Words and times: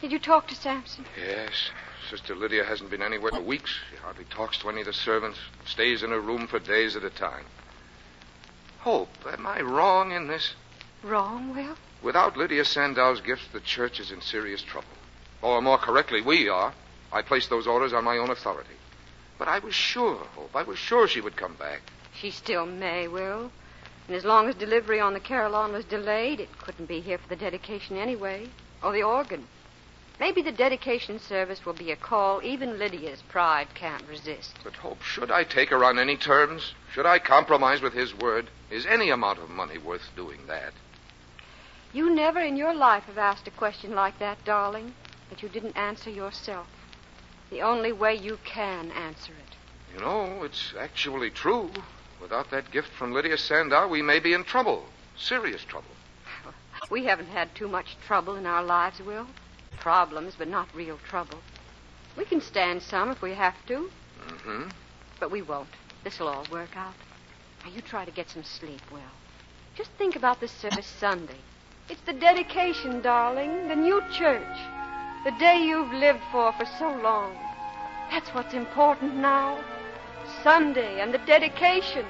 Did 0.00 0.12
you 0.12 0.18
talk 0.18 0.48
to 0.48 0.54
Sampson? 0.54 1.04
Yes. 1.16 1.70
Sister 2.10 2.34
Lydia 2.34 2.64
hasn't 2.64 2.90
been 2.90 3.02
anywhere 3.02 3.30
for 3.30 3.40
weeks. 3.40 3.74
She 3.90 3.96
hardly 3.96 4.24
talks 4.24 4.58
to 4.58 4.68
any 4.68 4.80
of 4.80 4.86
the 4.86 4.92
servants. 4.92 5.38
Stays 5.64 6.02
in 6.02 6.10
her 6.10 6.20
room 6.20 6.46
for 6.46 6.58
days 6.58 6.96
at 6.96 7.04
a 7.04 7.10
time. 7.10 7.44
Hope, 8.80 9.08
am 9.26 9.46
I 9.46 9.62
wrong 9.62 10.12
in 10.12 10.26
this? 10.26 10.54
Wrong, 11.02 11.54
Will? 11.54 11.76
Without 12.02 12.36
Lydia 12.36 12.66
Sandow's 12.66 13.22
gifts, 13.22 13.48
the 13.52 13.60
church 13.60 13.98
is 13.98 14.10
in 14.10 14.20
serious 14.20 14.60
trouble. 14.60 14.88
Or 15.40 15.62
more 15.62 15.78
correctly, 15.78 16.20
we 16.20 16.48
are. 16.48 16.74
I 17.10 17.22
placed 17.22 17.48
those 17.48 17.66
orders 17.66 17.94
on 17.94 18.04
my 18.04 18.18
own 18.18 18.30
authority. 18.30 18.76
But 19.38 19.48
I 19.48 19.58
was 19.58 19.74
sure, 19.74 20.16
Hope, 20.34 20.54
I 20.54 20.62
was 20.64 20.78
sure 20.78 21.08
she 21.08 21.22
would 21.22 21.36
come 21.36 21.54
back. 21.54 21.80
She 22.14 22.30
still 22.30 22.66
may, 22.66 23.08
Will. 23.08 23.50
And 24.06 24.16
as 24.16 24.24
long 24.24 24.48
as 24.48 24.54
delivery 24.54 25.00
on 25.00 25.14
the 25.14 25.20
Carillon 25.20 25.72
was 25.72 25.86
delayed, 25.86 26.40
it 26.40 26.58
couldn't 26.58 26.86
be 26.86 27.00
here 27.00 27.16
for 27.16 27.28
the 27.28 27.36
dedication 27.36 27.96
anyway. 27.96 28.48
Or 28.82 28.92
the 28.92 29.02
organ. 29.02 29.46
Maybe 30.20 30.42
the 30.42 30.52
dedication 30.52 31.18
service 31.18 31.66
will 31.66 31.72
be 31.72 31.90
a 31.90 31.96
call 31.96 32.40
even 32.42 32.78
Lydia's 32.78 33.22
pride 33.22 33.68
can't 33.74 34.06
resist. 34.08 34.54
But, 34.62 34.74
Hope, 34.76 35.02
should 35.02 35.30
I 35.30 35.42
take 35.42 35.70
her 35.70 35.84
on 35.84 35.98
any 35.98 36.16
terms? 36.16 36.74
Should 36.92 37.06
I 37.06 37.18
compromise 37.18 37.80
with 37.82 37.94
his 37.94 38.14
word? 38.14 38.50
Is 38.70 38.86
any 38.86 39.10
amount 39.10 39.40
of 39.40 39.50
money 39.50 39.76
worth 39.76 40.14
doing 40.14 40.46
that? 40.46 40.72
You 41.92 42.14
never 42.14 42.40
in 42.40 42.56
your 42.56 42.74
life 42.74 43.04
have 43.04 43.18
asked 43.18 43.48
a 43.48 43.52
question 43.52 43.94
like 43.94 44.18
that, 44.20 44.44
darling, 44.44 44.94
that 45.30 45.42
you 45.42 45.48
didn't 45.48 45.76
answer 45.76 46.10
yourself. 46.10 46.68
The 47.50 47.62
only 47.62 47.92
way 47.92 48.14
you 48.14 48.38
can 48.44 48.92
answer 48.92 49.32
it. 49.32 49.56
You 49.94 50.00
know, 50.00 50.42
it's 50.44 50.74
actually 50.78 51.30
true. 51.30 51.70
Without 52.20 52.50
that 52.50 52.70
gift 52.70 52.88
from 52.92 53.12
Lydia 53.12 53.36
Sandow, 53.36 53.86
we 53.88 54.02
may 54.02 54.18
be 54.18 54.32
in 54.32 54.44
trouble. 54.44 54.86
Serious 55.16 55.64
trouble. 55.64 55.88
We 56.90 57.06
haven't 57.06 57.28
had 57.28 57.54
too 57.54 57.66
much 57.68 57.96
trouble 58.06 58.36
in 58.36 58.44
our 58.44 58.62
lives, 58.62 59.00
Will. 59.00 59.26
Problems, 59.80 60.34
but 60.38 60.48
not 60.48 60.68
real 60.74 60.98
trouble. 61.08 61.38
We 62.16 62.24
can 62.24 62.40
stand 62.40 62.82
some 62.82 63.10
if 63.10 63.20
we 63.22 63.34
have 63.34 63.54
to, 63.66 63.90
Mm-hmm. 64.28 64.68
but 65.20 65.30
we 65.30 65.42
won't. 65.42 65.68
This'll 66.02 66.28
all 66.28 66.46
work 66.50 66.76
out. 66.76 66.94
Now, 67.64 67.70
you 67.72 67.82
try 67.82 68.04
to 68.06 68.10
get 68.10 68.30
some 68.30 68.42
sleep, 68.44 68.80
Will. 68.90 69.00
Just 69.76 69.90
think 69.98 70.16
about 70.16 70.40
the 70.40 70.48
service 70.48 70.86
Sunday. 71.00 71.36
It's 71.90 72.00
the 72.02 72.12
dedication, 72.14 73.02
darling, 73.02 73.68
the 73.68 73.76
new 73.76 74.00
church. 74.12 74.56
The 75.24 75.32
day 75.38 75.58
you've 75.62 75.92
lived 75.92 76.20
for 76.32 76.52
for 76.52 76.64
so 76.78 76.88
long. 77.02 77.34
That's 78.10 78.30
what's 78.30 78.54
important 78.54 79.16
now. 79.16 79.62
Sunday 80.42 81.00
and 81.00 81.12
the 81.12 81.18
dedication. 81.18 82.06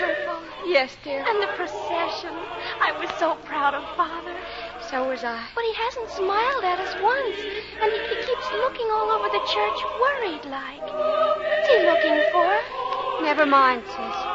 Wonderful? 0.00 0.38
Yes, 0.66 0.96
dear. 1.02 1.24
And 1.26 1.42
the 1.42 1.50
procession. 1.56 2.30
I 2.80 2.94
was 3.00 3.10
so 3.18 3.34
proud 3.44 3.74
of 3.74 3.82
Father. 3.96 4.34
So 4.90 5.08
was 5.08 5.24
I. 5.24 5.42
But 5.54 5.64
he 5.64 5.74
hasn't 5.74 6.10
smiled 6.10 6.64
at 6.64 6.78
us 6.78 6.94
once. 7.02 7.38
And 7.82 7.90
he, 7.90 7.98
he 8.06 8.16
keeps 8.22 8.48
looking 8.52 8.86
all 8.94 9.10
over 9.10 9.28
the 9.28 9.44
church 9.50 9.78
worried 9.98 10.44
like. 10.50 10.86
What's 10.86 11.68
he 11.68 11.78
looking 11.82 12.18
for? 12.32 13.24
Never 13.24 13.46
mind, 13.46 13.82
sis. 13.86 14.27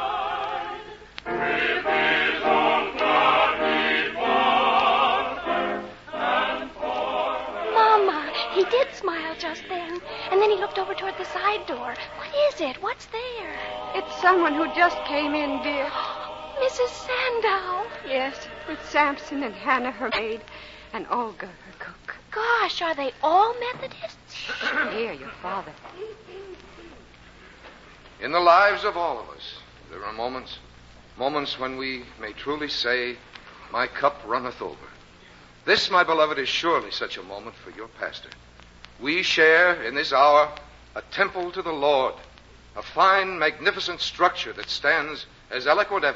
Smile 9.04 9.36
just 9.38 9.64
then. 9.68 10.00
And 10.32 10.42
then 10.42 10.50
he 10.50 10.56
looked 10.56 10.80
over 10.80 10.94
toward 10.94 11.18
the 11.18 11.26
side 11.26 11.66
door. 11.68 11.94
What 12.18 12.54
is 12.54 12.62
it? 12.62 12.82
What's 12.82 13.06
there? 13.08 13.54
It's 13.96 14.22
someone 14.22 14.54
who 14.54 14.66
just 14.74 14.98
came 15.04 15.36
in, 15.36 15.62
dear. 15.62 15.86
Mrs. 16.64 16.88
Sandow. 16.88 17.90
Yes, 18.08 18.48
with 18.68 18.80
Samson 18.90 19.44
and 19.44 19.54
Hannah, 19.54 19.92
her 19.92 20.10
maid, 20.14 20.42
and 20.94 21.06
Olga, 21.10 21.48
her 21.48 21.74
cook. 21.80 22.16
Gosh, 22.32 22.82
are 22.82 22.96
they 22.96 23.12
all 23.22 23.54
Methodists? 23.60 24.48
Dear, 24.92 25.14
your 25.14 25.32
father. 25.42 25.74
In 28.22 28.32
the 28.32 28.40
lives 28.40 28.86
of 28.86 28.96
all 28.96 29.20
of 29.20 29.30
us, 29.36 29.58
there 29.92 30.06
are 30.06 30.14
moments, 30.14 30.60
moments 31.18 31.60
when 31.60 31.76
we 31.76 32.04
may 32.22 32.32
truly 32.32 32.70
say, 32.70 33.18
My 33.72 33.86
cup 33.86 34.22
runneth 34.26 34.62
over. 34.62 34.88
This, 35.66 35.92
my 35.92 36.04
beloved, 36.04 36.40
is 36.40 36.48
surely 36.48 36.92
such 36.92 37.18
a 37.18 37.24
moment 37.24 37.56
for 37.56 37.72
your 37.72 37.88
pastor. 37.88 38.30
We 39.00 39.24
share 39.24 39.84
in 39.84 39.96
this 39.96 40.14
hour 40.14 40.52
a 40.96 41.02
temple 41.12 41.52
to 41.52 41.62
the 41.62 41.72
Lord, 41.72 42.16
a 42.76 42.82
fine, 42.82 43.40
magnificent 43.40 44.02
structure 44.02 44.54
that 44.54 44.70
stands 44.70 45.26
as 45.52 45.68
eloquent 45.68 46.06
evidence. 46.06 46.12